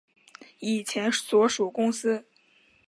[0.57, 2.25] 以前所属公司